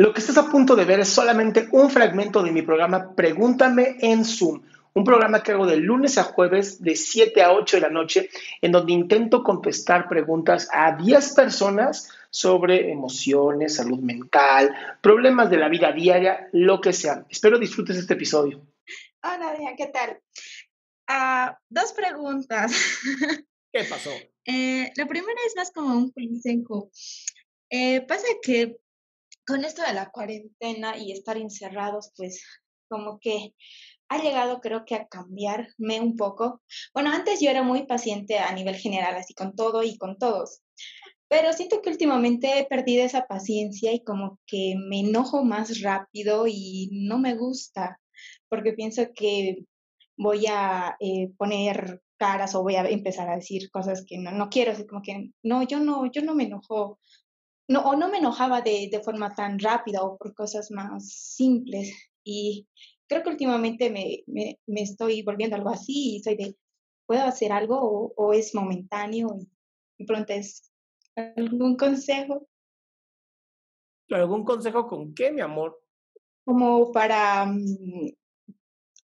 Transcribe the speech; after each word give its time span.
Lo 0.00 0.14
que 0.14 0.20
estás 0.20 0.38
a 0.38 0.48
punto 0.48 0.76
de 0.76 0.86
ver 0.86 1.00
es 1.00 1.10
solamente 1.10 1.68
un 1.72 1.90
fragmento 1.90 2.42
de 2.42 2.50
mi 2.50 2.62
programa 2.62 3.14
Pregúntame 3.14 3.98
en 4.00 4.24
Zoom. 4.24 4.62
Un 4.94 5.04
programa 5.04 5.42
que 5.42 5.52
hago 5.52 5.66
de 5.66 5.76
lunes 5.76 6.16
a 6.16 6.22
jueves 6.22 6.82
de 6.82 6.96
7 6.96 7.42
a 7.42 7.52
8 7.52 7.76
de 7.76 7.80
la 7.82 7.90
noche, 7.90 8.30
en 8.62 8.72
donde 8.72 8.94
intento 8.94 9.42
contestar 9.42 10.08
preguntas 10.08 10.70
a 10.72 10.96
10 10.96 11.34
personas 11.34 12.08
sobre 12.30 12.90
emociones, 12.90 13.76
salud 13.76 13.98
mental, 13.98 14.74
problemas 15.02 15.50
de 15.50 15.58
la 15.58 15.68
vida 15.68 15.92
diaria, 15.92 16.48
lo 16.52 16.80
que 16.80 16.94
sea. 16.94 17.26
Espero 17.28 17.58
disfrutes 17.58 17.98
este 17.98 18.14
episodio. 18.14 18.66
Hola, 19.22 19.50
Adrián, 19.50 19.76
¿qué 19.76 19.88
tal? 19.88 20.18
Ah, 21.08 21.58
dos 21.68 21.92
preguntas. 21.92 22.72
¿Qué 23.70 23.84
pasó? 23.84 24.12
Eh, 24.46 24.90
la 24.96 25.04
primera 25.04 25.40
es 25.46 25.54
más 25.56 25.70
como 25.70 25.94
un 25.94 26.10
consejo. 26.10 26.90
Eh, 27.68 28.00
pasa 28.00 28.26
que 28.42 28.78
con 29.50 29.64
esto 29.64 29.82
de 29.82 29.94
la 29.94 30.10
cuarentena 30.10 30.96
y 30.96 31.12
estar 31.12 31.36
encerrados, 31.36 32.12
pues 32.16 32.44
como 32.88 33.18
que 33.18 33.54
ha 34.08 34.22
llegado 34.22 34.60
creo 34.60 34.84
que 34.84 34.96
a 34.96 35.06
cambiarme 35.06 36.00
un 36.00 36.16
poco. 36.16 36.62
Bueno, 36.94 37.10
antes 37.12 37.40
yo 37.40 37.50
era 37.50 37.62
muy 37.62 37.86
paciente 37.86 38.38
a 38.38 38.52
nivel 38.52 38.76
general, 38.76 39.16
así 39.16 39.34
con 39.34 39.54
todo 39.54 39.82
y 39.82 39.96
con 39.98 40.18
todos, 40.18 40.62
pero 41.28 41.52
siento 41.52 41.80
que 41.80 41.90
últimamente 41.90 42.58
he 42.58 42.66
perdido 42.66 43.04
esa 43.04 43.26
paciencia 43.26 43.92
y 43.92 44.02
como 44.02 44.38
que 44.46 44.74
me 44.76 45.00
enojo 45.00 45.44
más 45.44 45.80
rápido 45.80 46.46
y 46.48 46.90
no 46.92 47.18
me 47.18 47.36
gusta, 47.36 48.00
porque 48.48 48.72
pienso 48.72 49.02
que 49.14 49.64
voy 50.16 50.46
a 50.48 50.96
eh, 50.98 51.30
poner 51.38 52.02
caras 52.16 52.54
o 52.54 52.62
voy 52.62 52.74
a 52.74 52.88
empezar 52.88 53.30
a 53.30 53.36
decir 53.36 53.70
cosas 53.70 54.04
que 54.06 54.18
no, 54.18 54.32
no 54.32 54.50
quiero, 54.50 54.72
así 54.72 54.86
como 54.86 55.02
que 55.02 55.30
no, 55.42 55.62
yo 55.62 55.78
no, 55.78 56.10
yo 56.10 56.22
no 56.22 56.34
me 56.34 56.44
enojo 56.44 56.98
no, 57.70 57.82
o 57.82 57.94
no 57.94 58.08
me 58.08 58.18
enojaba 58.18 58.62
de, 58.62 58.88
de, 58.90 59.00
forma 59.00 59.32
tan 59.32 59.56
rápida 59.60 60.02
o 60.02 60.18
por 60.18 60.34
cosas 60.34 60.72
más 60.72 61.08
simples. 61.08 62.10
Y 62.24 62.66
creo 63.06 63.22
que 63.22 63.30
últimamente 63.30 63.90
me, 63.90 64.24
me, 64.26 64.58
me 64.66 64.82
estoy 64.82 65.22
volviendo 65.22 65.54
algo 65.54 65.70
así 65.70 66.16
y 66.16 66.20
soy 66.20 66.34
de, 66.34 66.56
¿puedo 67.06 67.22
hacer 67.22 67.52
algo 67.52 67.78
o, 67.80 68.12
o 68.16 68.32
es 68.32 68.56
momentáneo? 68.56 69.38
Y, 69.96 70.04
pronto 70.04 70.32
es, 70.32 70.72
¿algún 71.14 71.76
consejo? 71.76 72.48
¿Algún 74.10 74.44
consejo 74.44 74.88
con 74.88 75.14
qué, 75.14 75.30
mi 75.30 75.40
amor? 75.40 75.80
Como 76.44 76.90
para 76.90 77.44
um, 77.44 78.10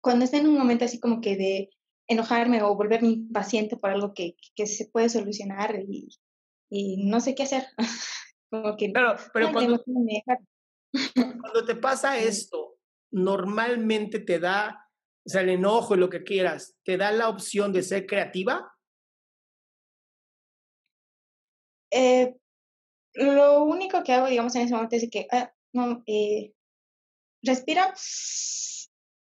cuando 0.01 0.25
esté 0.25 0.39
en 0.39 0.49
un 0.49 0.59
momento 0.59 0.87
así 0.87 0.99
como 0.99 1.21
que 1.21 1.37
de 1.37 1.71
enojarme 2.09 2.63
o 2.63 2.75
volverme 2.75 3.11
impaciente 3.11 3.77
por 3.77 3.91
algo 3.91 4.13
que, 4.13 4.35
que 4.57 4.67
se 4.67 4.89
puede 4.89 5.09
solucionar 5.09 5.79
y, 5.89 6.09
y 6.69 7.09
no 7.09 7.21
sé 7.21 7.37
qué 7.37 7.45
hacer. 7.45 7.65
Que, 8.79 8.91
pero, 8.93 9.17
cuando, 9.53 9.83
te 11.67 11.75
pasa 11.77 12.19
esto, 12.19 12.77
normalmente 13.11 14.21
te 14.21 14.39
da, 14.39 14.89
o 15.25 15.29
sea, 15.29 15.43
el 15.43 15.51
enojo 15.51 15.95
y 15.95 15.99
lo 15.99 16.11
que 16.11 16.25
quieras, 16.25 16.77
¿te 16.85 16.97
da 16.97 17.13
la 17.13 17.29
opción 17.29 17.73
de 17.73 17.83
ser 17.83 18.07
creativa? 18.07 18.73
Eh, 21.91 22.35
lo 23.15 23.65
único 23.65 24.03
que 24.03 24.13
hago, 24.13 24.27
digamos, 24.27 24.55
en 24.55 24.63
ese 24.63 24.75
momento 24.75 24.97
es 24.97 25.09
que, 25.11 25.27
ah, 25.31 25.53
no, 25.73 26.03
eh, 26.07 26.53
respira 27.43 27.95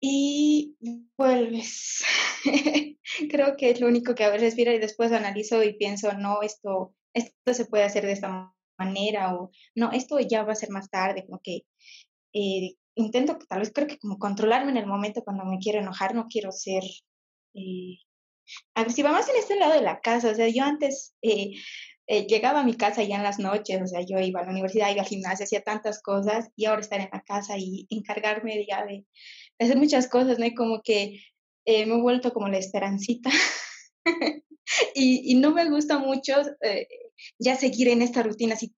y 0.01 0.75
vuelves. 1.17 2.03
Creo 3.29 3.57
que 3.57 3.71
es 3.71 3.79
lo 3.79 3.87
único 3.87 4.15
que 4.15 4.25
hago, 4.25 4.37
respira 4.37 4.73
y 4.73 4.79
después 4.79 5.11
analizo 5.11 5.63
y 5.63 5.73
pienso, 5.73 6.13
no, 6.13 6.41
esto, 6.41 6.93
esto 7.13 7.53
se 7.53 7.65
puede 7.65 7.83
hacer 7.83 8.05
de 8.05 8.11
esta 8.11 8.53
manera 8.77 9.35
o 9.35 9.51
no, 9.75 9.91
esto 9.91 10.19
ya 10.19 10.43
va 10.43 10.53
a 10.53 10.55
ser 10.55 10.69
más 10.69 10.89
tarde, 10.89 11.25
como 11.25 11.39
que 11.43 11.63
eh, 12.33 12.75
intento 12.97 13.37
tal 13.47 13.59
vez 13.59 13.71
creo 13.73 13.87
que 13.87 13.99
como 13.99 14.17
controlarme 14.17 14.71
en 14.71 14.77
el 14.77 14.87
momento 14.87 15.23
cuando 15.23 15.45
me 15.45 15.59
quiero 15.59 15.79
enojar, 15.79 16.15
no 16.15 16.27
quiero 16.27 16.51
ser 16.51 16.83
eh, 17.53 17.97
agresiva 18.75 19.11
más 19.11 19.29
en 19.29 19.37
este 19.37 19.57
lado 19.57 19.73
de 19.73 19.81
la 19.81 19.99
casa, 19.99 20.31
o 20.31 20.35
sea, 20.35 20.47
yo 20.49 20.63
antes 20.63 21.15
eh, 21.21 21.51
eh, 22.07 22.25
llegaba 22.27 22.61
a 22.61 22.63
mi 22.63 22.75
casa 22.75 23.03
ya 23.03 23.17
en 23.17 23.23
las 23.23 23.39
noches, 23.39 23.81
o 23.81 23.87
sea, 23.87 24.01
yo 24.01 24.19
iba 24.19 24.41
a 24.41 24.45
la 24.45 24.51
universidad, 24.51 24.91
iba 24.91 25.01
al 25.01 25.07
gimnasio, 25.07 25.43
hacía 25.43 25.61
tantas 25.63 26.01
cosas 26.01 26.49
y 26.55 26.65
ahora 26.65 26.81
estar 26.81 26.99
en 26.99 27.09
la 27.11 27.21
casa 27.21 27.55
y 27.57 27.85
encargarme 27.89 28.65
ya 28.67 28.85
de, 28.85 29.05
hacer 29.59 29.77
muchas 29.77 30.07
cosas, 30.07 30.39
¿no? 30.39 30.45
Como 30.55 30.81
que 30.81 31.19
me 31.65 31.81
he 31.81 32.01
vuelto 32.01 32.31
como 32.31 32.47
la 32.47 32.57
esperancita. 32.57 33.29
y, 34.95 35.31
y, 35.31 35.35
no 35.35 35.51
me 35.51 35.69
gusta 35.69 35.97
mucho 35.97 36.33
eh, 36.61 36.87
ya 37.39 37.55
seguir 37.55 37.89
en 37.89 38.01
esta 38.01 38.23
rutina 38.23 38.53
así 38.53 38.73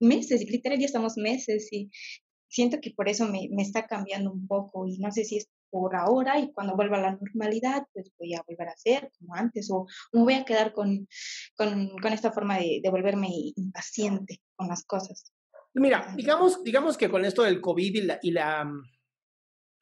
meses, 0.00 0.44
literal 0.48 0.78
ya 0.78 0.86
estamos 0.86 1.16
meses 1.16 1.68
y 1.72 1.90
siento 2.48 2.78
que 2.80 2.90
por 2.90 3.08
eso 3.08 3.26
me, 3.26 3.48
me, 3.50 3.62
está 3.62 3.86
cambiando 3.86 4.32
un 4.32 4.46
poco 4.46 4.86
y 4.86 4.98
no 4.98 5.10
sé 5.10 5.24
si 5.24 5.38
es 5.38 5.48
por 5.70 5.96
ahora 5.96 6.38
y 6.38 6.52
cuando 6.52 6.76
vuelva 6.76 6.98
a 6.98 7.02
la 7.02 7.16
normalidad 7.16 7.84
pues 7.94 8.12
voy 8.18 8.34
a 8.34 8.42
volver 8.46 8.68
a 8.68 8.76
ser 8.76 9.10
como 9.18 9.34
antes 9.34 9.70
o 9.70 9.86
me 10.12 10.22
voy 10.22 10.34
a 10.34 10.44
quedar 10.44 10.72
con, 10.74 11.08
con, 11.56 11.96
con 11.98 12.12
esta 12.12 12.30
forma 12.30 12.58
de, 12.58 12.80
de, 12.82 12.90
volverme 12.90 13.28
impaciente 13.56 14.40
con 14.54 14.68
las 14.68 14.84
cosas. 14.84 15.32
Mira, 15.74 16.12
digamos, 16.14 16.62
digamos 16.62 16.98
que 16.98 17.08
con 17.08 17.24
esto 17.24 17.42
del 17.42 17.62
COVID 17.62 17.94
y 17.94 18.02
la, 18.02 18.18
y 18.20 18.32
la, 18.32 18.70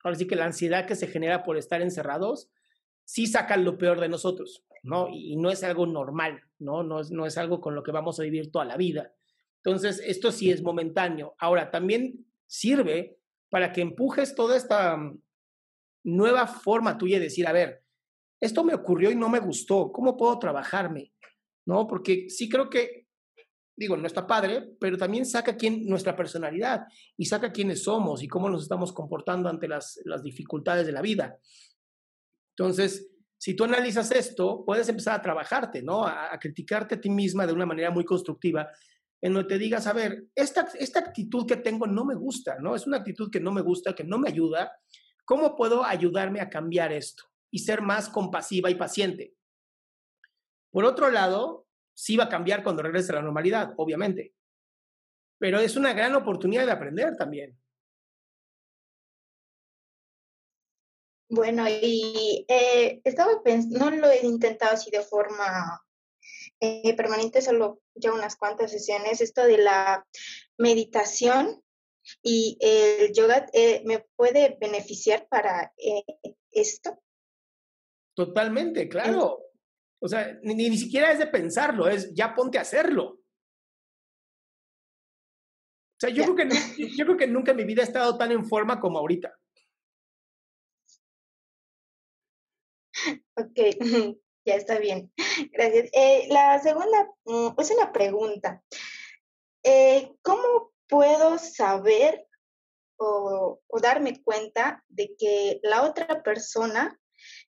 ahora 0.04 0.16
sí 0.16 0.26
que 0.28 0.36
la 0.36 0.44
ansiedad 0.44 0.86
que 0.86 0.94
se 0.94 1.08
genera 1.08 1.42
por 1.42 1.56
estar 1.56 1.82
encerrados, 1.82 2.48
sí 3.04 3.26
sacan 3.26 3.64
lo 3.64 3.76
peor 3.76 3.98
de 3.98 4.08
nosotros, 4.08 4.64
¿no? 4.82 5.08
Y, 5.08 5.36
no 5.36 5.50
es 5.50 5.62
algo 5.62 5.86
normal, 5.86 6.42
¿no? 6.58 6.82
No 6.82 7.00
es, 7.00 7.10
no 7.10 7.26
es 7.26 7.36
algo 7.38 7.60
con 7.60 7.74
lo 7.74 7.82
que 7.82 7.92
vamos 7.92 8.18
a 8.18 8.22
vivir 8.22 8.50
toda 8.50 8.64
la 8.64 8.76
vida. 8.76 9.12
Entonces, 9.62 10.02
esto 10.04 10.32
sí 10.32 10.50
es 10.50 10.62
momentáneo. 10.62 11.34
Ahora, 11.38 11.70
también 11.70 12.26
sirve 12.46 13.18
para 13.50 13.72
que 13.72 13.82
empujes 13.82 14.34
toda 14.34 14.56
esta 14.56 14.98
nueva 16.04 16.46
forma 16.46 16.96
tuya 16.96 17.18
de 17.18 17.24
decir, 17.24 17.46
a 17.46 17.52
ver, 17.52 17.82
esto 18.40 18.64
me 18.64 18.74
ocurrió 18.74 19.10
y 19.10 19.16
no 19.16 19.28
me 19.28 19.38
gustó, 19.38 19.92
¿cómo 19.92 20.16
puedo 20.16 20.38
trabajarme? 20.38 21.12
¿No? 21.66 21.86
Porque 21.86 22.30
sí 22.30 22.48
creo 22.48 22.70
que, 22.70 23.06
digo, 23.76 23.96
no 23.96 24.06
está 24.06 24.26
padre, 24.26 24.76
pero 24.80 24.96
también 24.96 25.26
saca 25.26 25.56
quién, 25.56 25.86
nuestra 25.86 26.16
personalidad 26.16 26.86
y 27.18 27.26
saca 27.26 27.52
quiénes 27.52 27.82
somos 27.82 28.22
y 28.22 28.28
cómo 28.28 28.48
nos 28.48 28.62
estamos 28.62 28.92
comportando 28.92 29.48
ante 29.50 29.68
las, 29.68 30.00
las 30.04 30.22
dificultades 30.22 30.86
de 30.86 30.92
la 30.92 31.02
vida. 31.02 31.38
Entonces, 32.56 33.09
si 33.40 33.54
tú 33.54 33.64
analizas 33.64 34.10
esto, 34.10 34.64
puedes 34.66 34.86
empezar 34.90 35.14
a 35.18 35.22
trabajarte, 35.22 35.82
¿no? 35.82 36.06
A, 36.06 36.38
criticarte 36.38 36.96
a 36.96 37.00
ti 37.00 37.08
misma 37.08 37.46
de 37.46 37.54
una 37.54 37.64
manera 37.64 37.90
muy 37.90 38.04
constructiva, 38.04 38.68
en 39.22 39.32
donde 39.32 39.48
te 39.48 39.58
digas, 39.58 39.86
a 39.86 39.94
ver, 39.94 40.26
esta, 40.34 40.68
esta 40.78 41.00
actitud 41.00 41.46
que 41.46 41.56
tengo 41.56 41.86
no 41.86 42.04
me 42.04 42.14
gusta, 42.14 42.58
¿no? 42.58 42.74
Es 42.74 42.86
una 42.86 42.98
actitud 42.98 43.30
que 43.30 43.40
no 43.40 43.50
me 43.50 43.62
gusta, 43.62 43.94
que 43.94 44.04
no 44.04 44.18
me 44.18 44.28
ayuda. 44.28 44.72
¿cómo 45.30 45.54
puedo 45.54 45.84
ayudarme 45.84 46.40
a 46.40 46.50
cambiar 46.50 46.92
esto 46.92 47.22
y 47.52 47.60
ser 47.60 47.82
más 47.82 48.08
compasiva 48.08 48.68
y 48.68 48.74
paciente? 48.74 49.36
Por 50.72 50.84
otro 50.84 51.08
lado, 51.08 51.68
sí 51.94 52.16
va 52.16 52.24
a 52.24 52.28
cambiar 52.28 52.64
cuando 52.64 52.82
regrese 52.82 53.12
a 53.12 53.14
la 53.14 53.22
normalidad, 53.22 53.72
obviamente, 53.76 54.34
pero 55.38 55.60
es 55.60 55.76
una 55.76 55.92
gran 55.92 56.16
oportunidad 56.16 56.66
de 56.66 56.72
aprender 56.72 57.16
también. 57.16 57.56
Bueno, 61.30 61.64
y 61.68 62.44
eh, 62.48 63.00
estaba 63.04 63.40
pensando, 63.44 63.78
no 63.78 63.96
lo 63.96 64.10
he 64.10 64.26
intentado 64.26 64.72
así 64.72 64.90
de 64.90 65.00
forma 65.00 65.80
eh, 66.58 66.94
permanente, 66.96 67.40
solo 67.40 67.80
ya 67.94 68.12
unas 68.12 68.34
cuantas 68.34 68.72
sesiones, 68.72 69.20
esto 69.20 69.44
de 69.44 69.58
la 69.58 70.04
meditación 70.58 71.62
y 72.20 72.58
el 72.60 73.12
yoga 73.12 73.46
eh, 73.52 73.82
me 73.86 74.04
puede 74.16 74.58
beneficiar 74.60 75.28
para 75.28 75.72
eh, 75.76 76.02
esto. 76.50 77.00
Totalmente, 78.16 78.88
claro. 78.88 79.38
O 80.02 80.08
sea, 80.08 80.36
ni, 80.42 80.54
ni 80.54 80.76
siquiera 80.76 81.12
es 81.12 81.20
de 81.20 81.28
pensarlo, 81.28 81.88
es 81.88 82.12
ya 82.12 82.34
ponte 82.34 82.58
a 82.58 82.62
hacerlo. 82.62 83.20
O 85.92 86.00
sea, 86.00 86.10
yo 86.10 86.24
creo, 86.24 86.48
que, 86.48 86.48
yo 86.96 87.04
creo 87.04 87.16
que 87.16 87.26
nunca 87.28 87.52
en 87.52 87.58
mi 87.58 87.64
vida 87.64 87.82
he 87.82 87.84
estado 87.84 88.18
tan 88.18 88.32
en 88.32 88.44
forma 88.44 88.80
como 88.80 88.98
ahorita. 88.98 89.32
Ok, 93.40 93.58
ya 94.44 94.54
está 94.54 94.78
bien. 94.78 95.12
Gracias. 95.52 95.88
Eh, 95.92 96.26
la 96.30 96.58
segunda 96.60 97.08
mm, 97.24 97.48
es 97.58 97.70
una 97.70 97.92
pregunta. 97.92 98.62
Eh, 99.62 100.12
¿Cómo 100.22 100.72
puedo 100.88 101.38
saber 101.38 102.26
o, 102.98 103.60
o, 103.66 103.80
darme 103.80 104.22
cuenta 104.22 104.84
de 104.88 105.14
que 105.18 105.60
la 105.62 105.82
otra 105.84 106.22
persona 106.22 106.98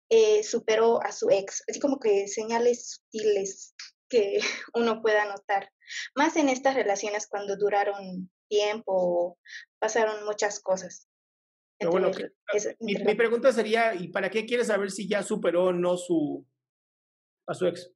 eh, 0.10 0.44
superó 0.44 1.02
a 1.02 1.12
su 1.12 1.30
ex? 1.30 1.64
Así 1.70 1.80
como 1.80 2.00
que 2.00 2.28
señales 2.28 2.90
sutiles 2.92 3.74
que 4.10 4.40
uno 4.74 5.02
pueda 5.02 5.26
notar. 5.26 5.72
Más 6.16 6.36
en 6.36 6.50
estas 6.50 6.76
relaciones 6.76 7.28
cuando 7.28 7.56
duraron 7.56 8.30
tiempo, 8.50 9.38
pasaron 9.80 10.26
muchas 10.26 10.60
cosas. 10.60 11.07
Bueno, 11.80 12.12
mi, 12.80 12.96
mi, 12.96 13.16
pregunta 13.16 13.52
sería, 13.52 13.94
¿y 13.94 14.08
para 14.08 14.30
qué 14.30 14.46
quieres 14.46 14.68
saber 14.68 14.90
si 14.90 15.08
ya 15.08 15.22
superó 15.22 15.66
o 15.66 15.74
no 15.74 15.96
su, 15.96 16.46
a 17.48 17.54
su 17.54 17.68
ex? 17.68 17.92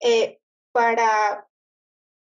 Eh, 0.00 0.40
para 0.72 1.48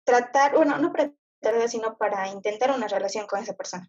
tratar, 0.05 0.57
bueno, 0.57 0.79
no 0.79 0.93
para 0.93 1.13
tratar, 1.41 1.69
sino 1.69 1.97
para 1.97 2.29
intentar 2.29 2.73
una 2.73 2.89
relación 2.89 3.27
con 3.27 3.41
esa 3.41 3.55
persona. 3.55 3.89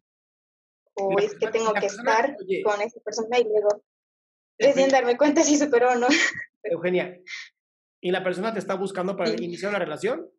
O 0.93 1.17
es 1.17 1.35
que 1.39 1.47
tengo 1.47 1.73
que 1.73 1.81
persona, 1.81 2.11
estar 2.11 2.35
oye, 2.39 2.61
con 2.61 2.81
esa 2.81 2.99
persona 2.99 3.39
y 3.39 3.45
luego 3.45 3.83
recién 4.59 4.89
darme 4.89 5.17
cuenta 5.17 5.43
si 5.43 5.57
superó 5.57 5.91
o 5.91 5.95
no. 5.95 6.07
Eugenia, 6.63 7.19
¿y 8.01 8.11
la 8.11 8.23
persona 8.23 8.53
te 8.53 8.59
está 8.59 8.75
buscando 8.75 9.15
para 9.15 9.31
sí. 9.31 9.43
iniciar 9.43 9.69
una 9.69 9.79
relación? 9.79 10.29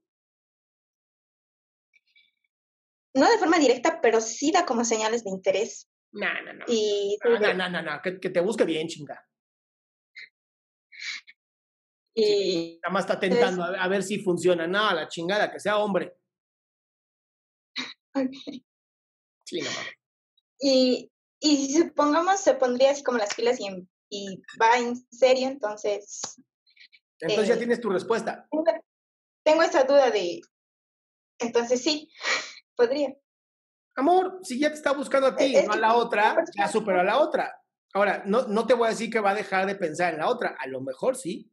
No 3.14 3.30
de 3.30 3.38
forma 3.38 3.58
directa, 3.58 4.00
pero 4.00 4.20
sí 4.20 4.52
da 4.52 4.64
como 4.64 4.84
señales 4.84 5.24
de 5.24 5.30
interés. 5.30 5.88
No, 6.12 6.28
no, 6.44 6.52
no. 6.52 6.64
Y 6.68 7.18
no, 7.24 7.38
no, 7.38 7.54
no, 7.54 7.70
no, 7.70 7.82
no. 7.82 8.02
Que, 8.02 8.18
que, 8.18 8.30
te 8.30 8.40
busque 8.40 8.64
bien, 8.64 8.88
chinga. 8.88 9.24
Y 12.14 12.78
nada 12.82 12.92
más 12.92 13.04
está 13.04 13.18
tentando 13.18 13.62
a, 13.62 13.82
a, 13.82 13.88
ver 13.88 14.02
si 14.02 14.20
funciona. 14.20 14.66
No, 14.66 14.92
la 14.92 15.08
chingada, 15.08 15.50
que 15.50 15.60
sea 15.60 15.78
hombre. 15.78 16.16
Okay. 18.12 18.66
Sí, 19.44 19.60
no. 19.60 19.70
Y, 20.58 21.12
y 21.38 21.72
supongamos 21.72 22.40
se 22.40 22.54
pondría 22.54 22.90
así 22.90 23.04
como 23.04 23.18
las 23.18 23.34
pilas 23.34 23.60
y, 23.60 23.88
y 24.10 24.42
va 24.60 24.78
en 24.78 24.96
serio, 25.12 25.46
entonces. 25.48 26.20
Entonces 27.20 27.46
eh, 27.46 27.52
ya 27.52 27.58
tienes 27.58 27.80
tu 27.80 27.88
respuesta. 27.88 28.48
Tengo 29.44 29.62
esa 29.62 29.84
duda 29.84 30.10
de. 30.10 30.40
Entonces 31.38 31.82
sí, 31.82 32.10
podría. 32.80 33.16
Amor, 33.96 34.40
si 34.42 34.58
ya 34.58 34.68
te 34.68 34.76
está 34.76 34.92
buscando 34.92 35.28
a 35.28 35.36
ti, 35.36 35.56
es 35.56 35.66
no 35.66 35.72
a 35.72 35.76
la 35.76 35.94
otra, 35.96 36.36
ya 36.56 36.68
superó 36.68 37.00
a 37.00 37.04
la 37.04 37.18
otra. 37.18 37.60
Ahora, 37.92 38.22
no, 38.24 38.46
no 38.46 38.66
te 38.66 38.74
voy 38.74 38.86
a 38.86 38.90
decir 38.90 39.10
que 39.10 39.20
va 39.20 39.30
a 39.30 39.34
dejar 39.34 39.66
de 39.66 39.74
pensar 39.74 40.14
en 40.14 40.20
la 40.20 40.28
otra. 40.28 40.56
A 40.58 40.66
lo 40.68 40.80
mejor 40.80 41.16
sí, 41.16 41.50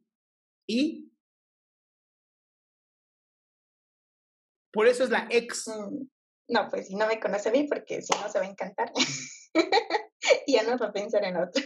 y 0.66 1.10
por 4.72 4.86
eso 4.86 5.04
es 5.04 5.10
la 5.10 5.26
ex. 5.30 5.68
Mm, 5.68 6.06
no, 6.50 6.68
pues 6.70 6.86
si 6.86 6.94
no 6.94 7.06
me 7.06 7.18
conoce 7.18 7.48
a 7.48 7.52
mí, 7.52 7.64
porque 7.64 8.02
si 8.02 8.12
no 8.18 8.28
se 8.28 8.38
va 8.38 8.44
a 8.44 8.48
encantar. 8.48 8.92
y 10.46 10.52
ya 10.52 10.62
no 10.62 10.78
va 10.78 10.86
a 10.86 10.92
pensar 10.92 11.24
en 11.24 11.36
otro. 11.36 11.62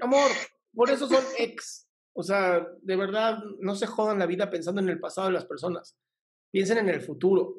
Amor, 0.00 0.30
por 0.74 0.90
eso 0.90 1.06
son 1.06 1.24
ex. 1.38 1.88
O 2.14 2.22
sea, 2.22 2.66
de 2.80 2.96
verdad, 2.96 3.38
no 3.58 3.74
se 3.74 3.86
jodan 3.86 4.18
la 4.18 4.26
vida 4.26 4.50
pensando 4.50 4.80
en 4.80 4.88
el 4.88 5.00
pasado 5.00 5.28
de 5.28 5.34
las 5.34 5.46
personas. 5.46 5.96
Piensen 6.50 6.78
en 6.78 6.88
el 6.88 7.00
futuro. 7.00 7.56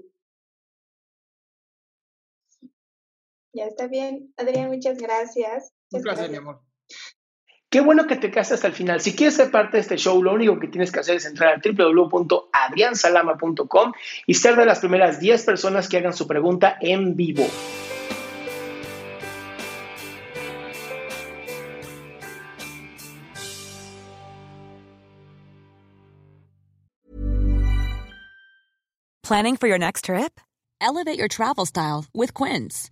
Ya 3.56 3.66
está 3.68 3.88
bien. 3.88 4.34
Adrián, 4.36 4.68
muchas 4.68 4.98
gracias. 4.98 5.72
Un 5.92 6.02
placer, 6.02 6.26
gracias. 6.26 6.32
mi 6.32 6.38
amor. 6.38 6.60
Qué 7.70 7.80
bueno 7.80 8.06
que 8.06 8.18
te 8.18 8.30
quedaste 8.30 8.56
hasta 8.56 8.68
el 8.68 8.74
final. 8.74 9.00
Si 9.00 9.16
quieres 9.16 9.36
ser 9.36 9.50
parte 9.50 9.78
de 9.78 9.82
este 9.82 9.96
show, 9.96 10.22
lo 10.22 10.34
único 10.34 10.60
que 10.60 10.68
tienes 10.68 10.92
que 10.92 11.00
hacer 11.00 11.16
es 11.16 11.26
entrar 11.26 11.56
a 11.56 11.62
www.adriansalama.com 11.64 13.94
y 14.28 14.34
ser 14.34 14.58
de 14.58 14.66
las 14.66 14.80
primeras 14.80 15.22
10 15.22 15.46
personas 15.46 15.88
que 15.88 15.96
hagan 15.98 16.12
su 16.14 16.28
pregunta 16.28 16.78
en 16.82 17.16
vivo. 17.16 17.48
Planning 29.24 29.56
for 29.56 29.68
your 29.68 29.80
next 29.80 30.04
trip? 30.06 30.42
Elevate 30.80 31.18
your 31.18 31.30
travel 31.30 31.66
style 31.66 32.06
with 32.14 32.34
Quince. 32.34 32.92